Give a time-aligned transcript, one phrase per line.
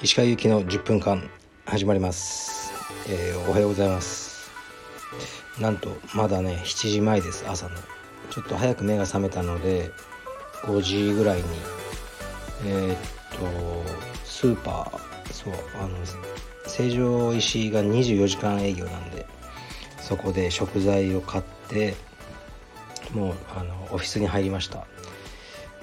[0.00, 1.28] 石川由紀の10分間
[1.66, 2.72] 始まります、
[3.10, 4.50] えー、おはようございます。
[5.60, 7.76] なんとまだね7時前です朝の。
[8.30, 9.90] ちょっと早く目が覚めたので
[10.62, 11.44] 5時ぐらいに
[12.64, 12.96] えー、っ
[13.38, 13.46] と
[14.24, 15.98] スーパーそうあの
[16.66, 19.26] 成城石井が24時間営業なんで
[20.00, 21.94] そこで食材を買って
[23.12, 24.86] もうあのオフィスに入りました。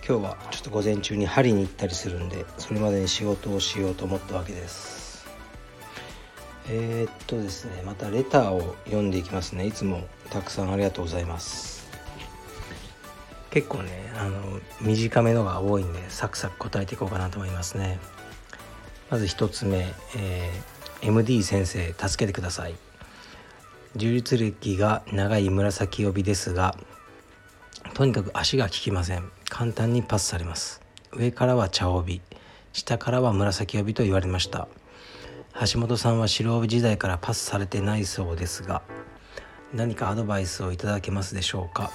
[0.05, 5.25] 今日はちょっと午前中に針に行ったりするんでそれまでに仕事をしようと思ったわけです。
[6.69, 9.65] えー、っとですねまたレターを読んでいきますね。
[9.65, 11.89] いつもたくさんありがとうございます。
[13.51, 17.99] 結構ねあの短めのが多いんでサクサク答えていこうかなと思いますね。
[19.09, 19.85] まず1つ目、
[20.17, 22.75] えー、MD 先生助けてください。
[23.95, 26.75] 充実歴が長い紫帯ですが
[27.93, 29.29] とにかく足が効きません。
[29.49, 30.81] 簡単にパスされます。
[31.11, 32.21] 上からは茶帯。
[32.71, 34.67] 下からは紫帯と言われました。
[35.71, 38.81] 橋本さんは白帯時代からパスされてないそうですが
[39.71, 41.91] 何かアドバイスをいただけますでしょうか？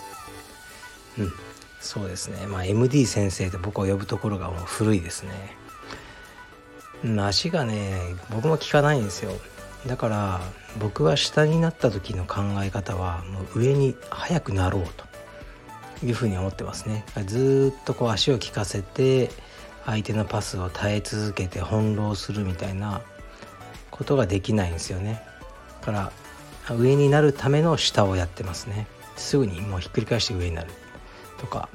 [1.19, 1.33] うん
[1.81, 2.47] そうですね。
[2.47, 5.33] まあ MD 先生と僕を呼ぶところがもう古いですね、
[7.05, 7.99] うん、足がね
[8.31, 9.33] 僕も効かないんですよ。
[9.89, 10.41] だから
[10.79, 15.08] 僕は下になった時の考え方はもう上に早くなろうと。
[16.05, 17.05] いうふうに思ってますね。
[17.27, 19.31] ずっとこう足を利かせて
[19.85, 23.01] 相手のパスを耐え続けて翻弄するみたいな
[23.91, 25.23] ことができないんですよね。
[25.81, 26.13] だから
[26.77, 28.87] 上になるための下をやってますね。
[29.17, 30.71] すぐにもうひっくり返して上になる。
[31.39, 31.69] とか。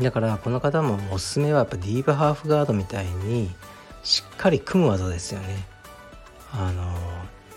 [0.00, 3.50] だからこの方もおすすめはやっぱディープハーフガードみたいに
[4.02, 5.66] しっかり組む技ですよね。
[6.52, 6.94] あの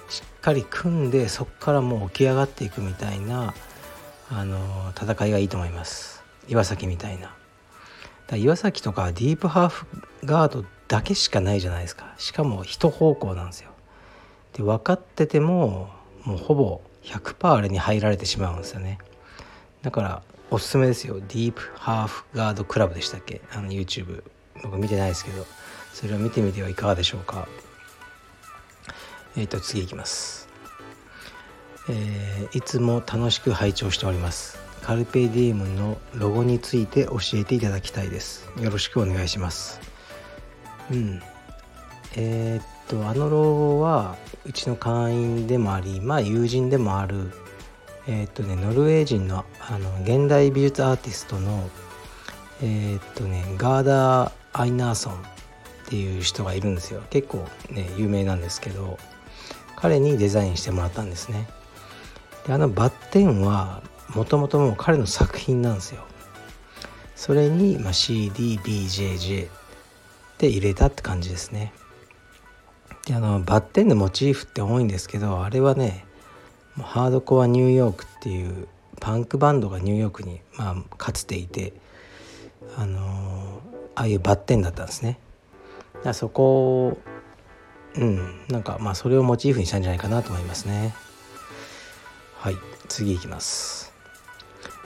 [0.09, 3.53] しっかり組んでそこからもう起き上がっていくみたいな
[4.31, 6.23] あの戦いがいいと思います。
[6.47, 7.35] 岩崎みたいな。
[8.27, 9.86] だ岩崎とかディープハーフ
[10.23, 12.13] ガードだけしかないじゃないですか。
[12.17, 13.71] しかも一方向なんですよ。
[14.54, 15.89] で分かってても
[16.23, 18.99] もうほぼ100%あれに入られてしまうんですよね。
[19.81, 21.20] だからおすすめですよ。
[21.20, 23.42] ディープハーフガードクラブでしたっけ？
[23.52, 24.23] あの YouTube
[24.64, 25.45] 僕見てないですけど。
[25.92, 27.48] それを見てみてはいかがでしょうか。
[29.36, 30.48] えっ、ー、と次いきます。
[31.89, 34.60] えー、いつも楽しく拝聴しております。
[34.82, 38.50] カルペディエムのロゴについて教えていただきたいです。
[38.61, 39.82] よろしくお願いします。
[40.92, 41.22] うん。
[42.16, 47.32] えー、っとあのロゴはうちの会員でもありまあ友人でもある
[48.08, 51.70] えー、っとねノルウェー人のあの現代美術アーティストの
[52.64, 55.17] えー、っとねガーダー・アイナーソンっ
[55.86, 57.02] ていう人がいるんですよ。
[57.10, 58.98] 結構ね有名なんですけど
[59.76, 61.48] 彼にデザインしてもらったんですね。
[62.49, 63.83] であのバッテンは
[64.15, 66.04] もともともう彼の作品なんですよ。
[67.15, 69.49] それに、まあ、CDBJJ
[70.39, 71.71] で入れたって感じですね。
[73.05, 76.05] であのバッテンのモチーフって多いんですけどあれはね
[76.82, 78.67] ハードコアニューヨークっていう
[78.99, 81.73] パンクバンドがニューヨークに、まあ、かつていて
[82.77, 83.61] あの
[83.93, 85.20] ああいうバッテンだったんですね。
[86.04, 86.98] だそこを
[87.93, 90.95] うんなんかまあそれをモチーフにしたんじゃないかなと思いますね。
[92.39, 92.58] はい
[92.88, 93.92] 次いきます。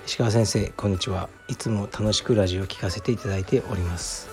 [0.08, 1.30] 石川先生こんにちは。
[1.47, 4.28] いつも楽しくラジオを聞かせていただいております。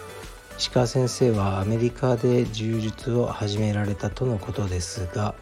[0.57, 5.35] 石川先生はアメリカで柔術を始められたとのことですが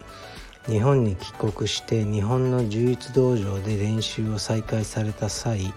[0.67, 5.73] 日本に帰国して日本の柔術道場で練習を再開された際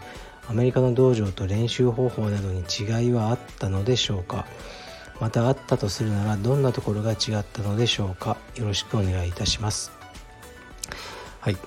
[0.50, 4.48] アメリカの道場と練習方法などに違いはあったのでしょうか。
[5.20, 8.38] またあったとするならどんなところが違ったのでしょうか。
[8.56, 9.92] よろしくお願いいたします。
[11.40, 11.58] はい。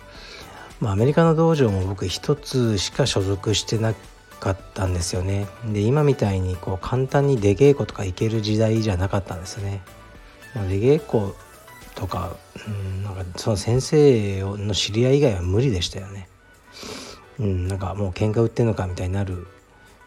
[0.80, 3.94] まあ、アメリカの道場も僕一つしか所属してな
[4.40, 5.46] かったんですよね。
[5.72, 9.82] で今みたいにこう簡単に出稽古とか行ける時代じゃなかったんですよね。
[10.68, 11.34] 出稽古
[11.94, 12.36] とか,、
[12.66, 16.28] うん、なんかその先生の知り合い以外は無理でしたよね。
[17.40, 19.46] うんなんかもう喧嘩売ってんのかみたいになる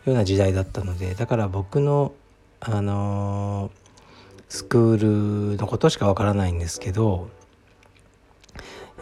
[0.06, 2.14] ような時代だったのでだから僕の
[2.60, 3.72] あのー、
[4.50, 7.30] スクールのことしかわからないんですけど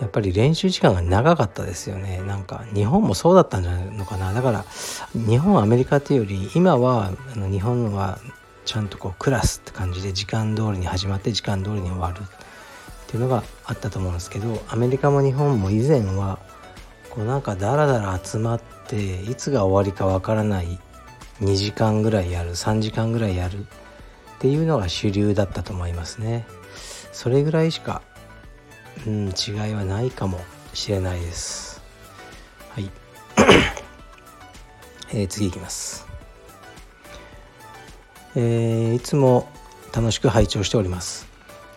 [0.01, 2.21] やっぱり練習時間が長かったですよね。
[2.27, 4.33] なんか日本もそうだったんじゃないのかな。
[4.33, 4.65] だから
[5.13, 8.19] 日本アメリカっていうより今はあの日本は
[8.65, 16.39] ちゃんとこうクラスって感じで時間通りに始まって時間通りに終わるっていうのがあったと思うんですけどアメリカも日本も以前は
[17.11, 20.79] こうなんかダラダラ集まっていつが終わりかわからない
[21.41, 23.65] 2時間ぐらいやる3時間ぐらいやるっ
[24.39, 26.45] ていうのが主流だったと思いますね。
[27.11, 28.01] それぐらいしか
[29.05, 30.39] うん、違いはないかも
[30.73, 31.81] しれないです。
[32.69, 32.89] はい。
[35.13, 36.05] えー、次いきます、
[38.35, 39.47] えー、いつも
[39.93, 41.27] 楽しく拝聴しております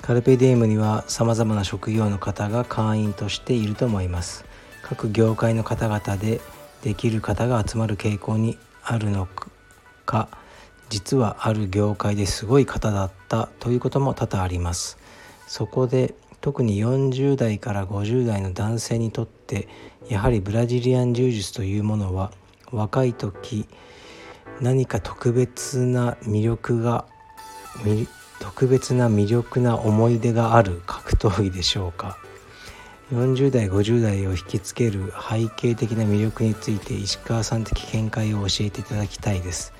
[0.03, 4.45] カルペディエムにはさまざまな職業の方が会員としていると思います
[4.83, 6.41] 各業界の方々で
[6.83, 9.29] できる方が集まる傾向にあるの
[10.07, 10.29] か
[10.89, 14.97] 実はある業界ですごい方だったということも多々あります
[15.47, 19.69] そこで特に40代から50代の男性にとって
[20.09, 22.33] やはりブラジリアン柔術というものは
[22.71, 23.67] 若い時
[24.61, 27.07] 何か特別な魅力が
[28.41, 32.19] 特別な魅力な思い出がある格闘技でしょうか。
[33.13, 39.73] 40代50代を引きつける背景的な魅力について石川さん的見解を教えていただきたいです。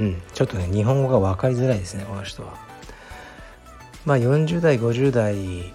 [0.00, 2.71] うんちょっとね日本語が分かりづらいですねこの人は。
[4.04, 5.72] まあ40代50代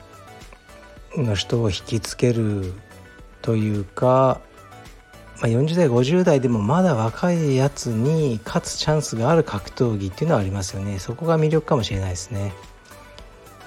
[1.15, 2.73] の人を引きつける
[3.41, 4.41] というか、
[5.41, 10.99] まあ、40代50代でもまだ若いやつに勝つチャンスがある格闘技っていうのはありますよね。
[10.99, 12.53] そこが魅力かもしれないですね。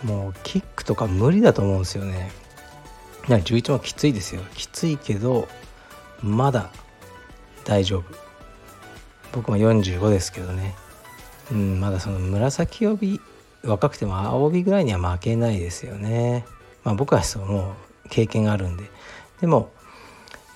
[0.02, 2.30] もうキックとか無理だと思うんですよね。
[3.26, 4.42] 11もきついですよ。
[4.54, 5.48] きついけど
[6.22, 6.70] まだ
[7.64, 8.04] 大丈夫。
[9.32, 10.74] 僕も45ですけどね。
[11.52, 13.20] うんまだその紫帯
[13.62, 16.44] 若くても青帯ぐらいには負けないですよね。
[16.84, 17.74] まあ僕はそうも
[18.06, 18.84] う経験があるんで。
[19.40, 19.70] でも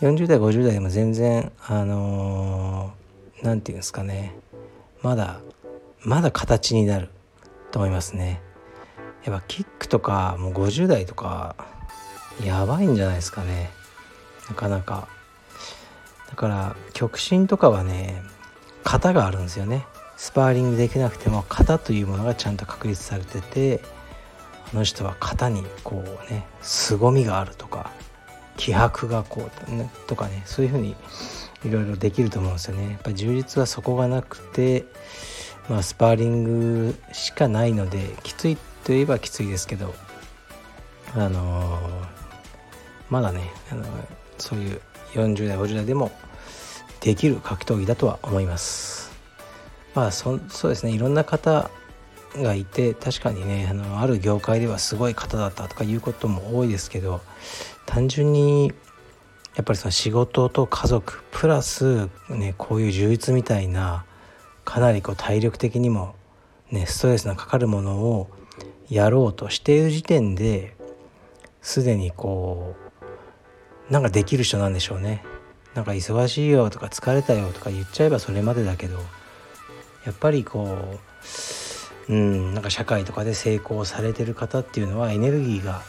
[0.01, 2.93] 40代50代でも全然あの
[3.43, 4.35] 何、ー、て言うんですかね。
[5.03, 5.41] まだ
[6.01, 7.09] まだ形になる
[7.71, 8.41] と思いますね。
[9.25, 11.57] やっぱキックとかもう50代とか
[12.45, 13.71] やばいんじゃないですかね。
[14.49, 15.09] なかなか。
[16.31, 18.23] だから極真とかはね
[18.83, 19.87] 型があるんですよね。
[20.17, 23.81] スパーリングできなくても型というものがちゃんと確立されてて
[24.73, 27.91] あの人は型にこうね凄みがあるとか
[28.57, 30.95] 気迫がこう、ね、とかねそういうふうに
[31.65, 32.91] いろいろできると思うんですよね。
[32.91, 34.85] やっぱ充実はそこがなくて
[35.69, 39.95] まあスパーリングしかないのできついといえばきついですけど
[41.15, 41.81] あのー、
[43.09, 43.85] まだねあの
[44.39, 44.81] そういう
[45.13, 46.11] 40代50代でも
[47.01, 49.04] できる格闘技だとは思います。
[49.95, 50.93] まあそそうですね。
[50.93, 51.71] いろんな方
[52.43, 57.21] がいて確かにねあのある業界ではすごい方だったとかいうことも多いですけど
[57.87, 58.73] 単純に
[59.55, 64.05] やっぱりその仕事と家族プラス、ね、こういう充実みたいな
[64.65, 66.17] かなりこう体力的にも、
[66.73, 68.29] ね、ストレスのかかるものを
[68.89, 70.75] やろうとしている時点で
[71.63, 72.75] すでにこ
[73.89, 75.23] うなんかできる人なんでしょうね。
[75.75, 78.99] なんか忙しいよとか疲れたよとか言っちゃえばそれまでだけど
[80.05, 80.99] やっぱりこ
[82.09, 85.83] ううんなんか社会とかで成功されてる方っていうのはエネルギーが、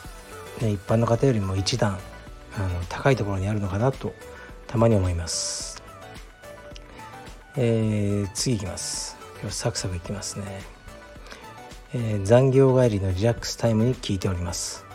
[0.62, 2.00] ね、一般の方よりも一段
[2.58, 4.14] あの高いところにあるのかなと
[4.68, 5.84] たまに思います。
[7.58, 9.18] えー、次いきます。
[9.42, 10.62] 今日サクサクいきますね。
[11.94, 14.86] えー、残業帰りのリラックスタイムに聞いております。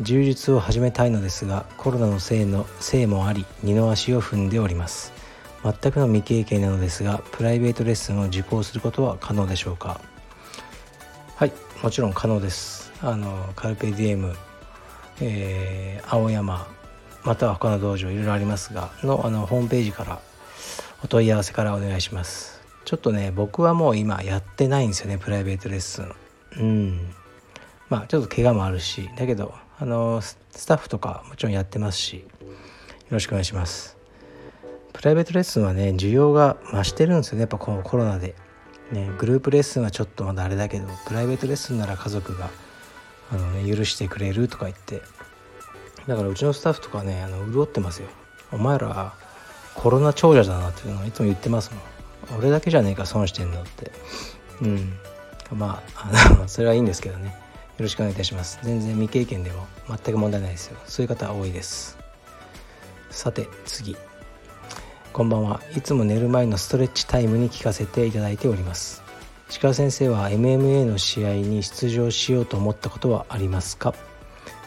[0.00, 5.12] 柔術を始めたいのですがコロナのせいのせいもあり二の足を踏んでおります
[5.64, 10.00] 全くの未経験なのですがプライベートレッスンを受講することは可能でしょうか？
[11.36, 12.92] はいもちろん可能です。
[13.00, 14.34] あのカルペディエム、
[15.20, 16.68] えー、青山
[17.24, 20.20] または他の道場いろいろありますがのあのホームページから
[21.02, 22.60] お問い合わせからお願いします。
[22.84, 26.14] ちょっとね僕はもう今やってないんですよねプライベートレッスン。
[26.58, 27.14] うん。
[27.88, 32.24] まあちょっと怪我もあるしだけどあのスタッフとかもちろんやってますしよ
[33.10, 33.96] ろしくお願いします。
[34.92, 37.40] プライベートレッスンはね需要が増してるんですよね。
[37.42, 38.34] やっぱこのコロナで、
[38.90, 42.50] ね、グループレッスンはちょっとまだあれだけどプライベートレッスンなら家族が
[43.30, 45.02] あの、ね、許してくれるとか言って。
[46.06, 48.08] だからうちのスタッフとかねあの潤ってますよ。
[48.50, 49.14] お前ら
[49.74, 52.38] コロナ長者だなっていうのをいつも言ってますもん。
[52.38, 53.92] 俺だけじゃねえか損してんのって。
[54.60, 54.92] うん。
[55.56, 57.28] まああのそれはいいんですけどね。
[57.28, 57.34] よ
[57.84, 58.58] ろしくお願いいたします。
[58.62, 60.76] 全然未経験でも全く問題ないですよ。
[60.84, 61.98] そういう方多いです。
[63.10, 63.96] さて次。
[65.12, 65.60] こんばんは。
[65.76, 69.02] いつも寝る前のストレッチタイムに聞かせていただいております。
[69.50, 73.92] 石川先生は MMA の試合に出場しようと思ったことはありますか？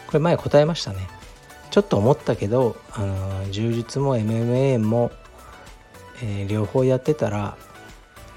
[0.06, 1.08] これ前答えましたね。
[1.72, 5.10] ちょっと思ったけどあの柔術も MMA も、
[6.22, 7.56] えー、両方やってたら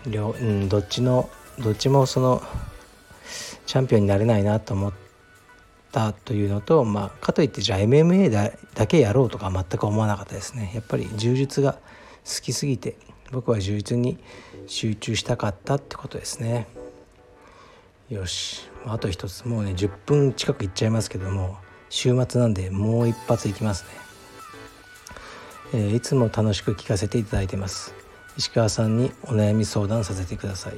[0.07, 2.41] 両、うん、どっちのどっちもその
[3.67, 4.93] チャンピオンになれないなと思っ
[5.91, 10.71] たというのと、まあ、かといってじゃあ MMA だだけやろうとか全く思わなかったですね。
[10.73, 11.77] やっぱり柔術が
[12.25, 12.95] 好きすぎて
[13.31, 14.17] 僕は柔術に
[14.67, 16.67] 集中したかったってことですね。
[18.09, 18.69] よし。
[18.85, 21.57] あと一つもうね10分近くいっちゃいますけども
[21.89, 23.83] 週末なんでもう一発いきます
[25.73, 27.93] ね、えー、いつも楽しく聞かせていただいてます。
[28.37, 30.73] 石川さんにお悩み相談させてください。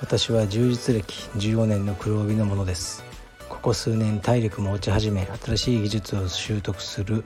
[0.00, 3.02] 私は充実歴15年の黒帯のものです。
[3.48, 7.24] ここ数年体力も落ち始め新しい技術を習得する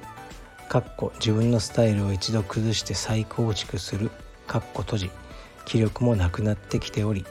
[0.69, 4.11] かっこ自分のスタイルを一度崩して再構築する
[4.47, 5.11] かっこ閉じ。
[5.65, 7.25] 気力もなくなってきており。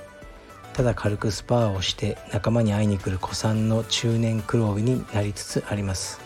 [0.74, 6.20] ただ軽くスパーをして仲間に会いに来る古参の中年黒帯になりつつあります。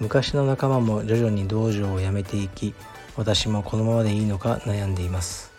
[0.00, 2.74] 昔の仲間も徐々に道場を辞めていき
[3.16, 5.52] 私もこのままでいいのか悩んでいます。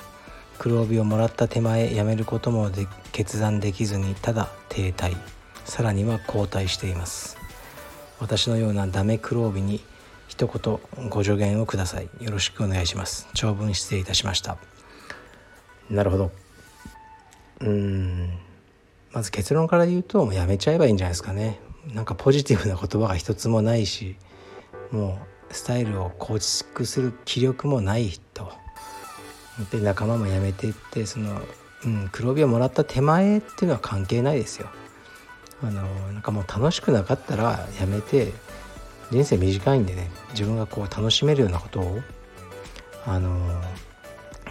[0.57, 5.15] 黒帯をもらった手前辞めることもで決断できずにただ停滞。
[5.65, 7.37] さらには後退しています。
[8.19, 9.81] 私のようなダメ黒帯に
[10.29, 12.09] 一言ご助言をください。
[12.21, 13.27] よろしくお願いします。
[13.33, 14.57] 長文失礼いたしました。
[15.89, 16.31] なるほど。
[17.61, 18.29] うん。
[19.11, 21.59] まず結論から言うともうやめちゃえばいいんじゃないですかね。
[21.87, 24.15] なんかポジティブな言葉が一つもないし
[24.91, 25.19] も
[25.49, 28.21] うスタイルを構築する気力もない人。
[29.71, 31.41] で仲間も辞めていってその、
[31.85, 34.69] うん、黒帯をもらった手前っていうのは関係ないですよ。
[35.63, 35.81] あの
[36.13, 38.31] なんかもう楽しくなかったらやめて
[39.11, 41.99] 人生短いんでね自分がこう楽しめるようなことを
[43.05, 43.61] あの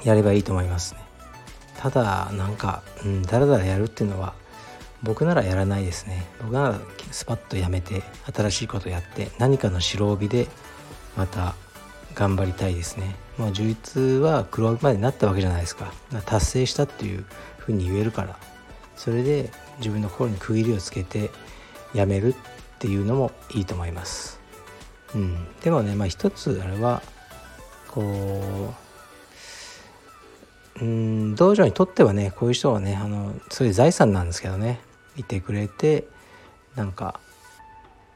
[0.05, 1.01] やればいいと思いますね。
[1.77, 4.35] ただなんか、うん、だらだらやるっていうのは
[5.03, 6.27] 僕ならやらないですね。
[6.41, 8.03] 僕ならスパッとやめて
[8.35, 10.49] 新しいことやって何かの白帯で
[11.17, 11.55] また
[12.15, 13.15] 頑張りたいですね。
[13.37, 15.93] もう充実は黒帯までなったわけじゃないですか。
[16.27, 17.25] 達成したっていう
[17.59, 18.37] ふうに言えるから。
[18.97, 21.31] それで自分の心に区切りをつけて
[21.95, 22.37] やめるっ
[22.81, 24.38] ていうのもいいと思います。
[25.15, 25.47] うん。
[25.63, 27.03] でもねまあ一つあれは
[27.89, 28.75] こ
[30.81, 34.81] ううん道場にとってはねこういう人はねあのそういう財産なんですけどね
[35.17, 36.07] いてくれて
[36.77, 37.21] なんか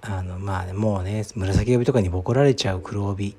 [0.01, 3.37] あのまあもうね紫帯とかにボコられちゃう黒帯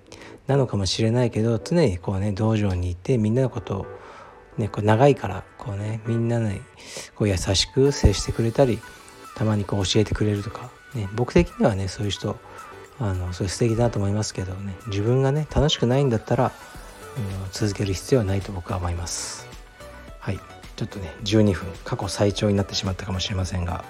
[0.48, 3.86] なのかもしれないけど常にこうね道場にいてみんなのことを
[4.58, 6.62] ねこう長いからこうねみんなに
[7.16, 8.80] こう優しく接してくれたり
[9.36, 12.38] たまにこう教えてくれるとか、ね、僕的にはねそういう人
[13.04, 14.74] あのそれ素敵だと思いますけどね。
[14.88, 16.54] 自分がね楽しくないんだったら、
[17.18, 19.46] うん、続ける必要はないと僕は思います。
[20.20, 20.40] はい。
[20.78, 23.84] ちょっとね12分過去最長になってしまったかもしれませんが、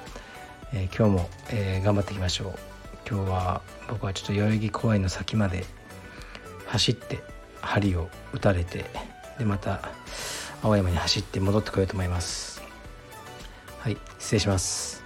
[0.73, 2.53] えー、今日も、えー、頑張っていきましょう。
[3.07, 5.63] 今日は僕はちょっと代々木公園の先まで
[6.65, 7.19] 走って
[7.61, 8.85] 針を打たれて
[9.37, 9.91] でまた
[10.63, 12.63] 青山に走って戻ってこようと思います。
[13.77, 15.02] はい失礼します。